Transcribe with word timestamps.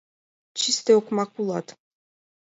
Чисте 0.57 0.91
окмак 0.99 1.31
улат! 1.39 1.67